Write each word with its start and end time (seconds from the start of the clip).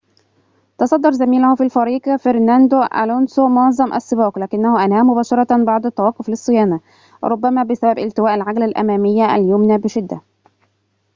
تصدّر 0.77 1.11
زميله 1.11 1.55
في 1.55 1.63
الفريق 1.63 2.15
فرناندو 2.15 2.83
ألونسو 2.83 3.47
معظم 3.47 3.93
السباق 3.93 4.39
لكنه 4.39 4.85
أنهاه 4.85 5.03
مباشرةً 5.03 5.63
بعد 5.65 5.85
التوقف 5.85 6.29
للصيانة 6.29 6.79
ربما 7.23 7.63
بسبب 7.63 7.99
التواء 7.99 8.35
العجلة 8.35 8.65
الأمامية 8.65 9.35
اليمنى 9.35 9.77
بشدة 9.77 10.21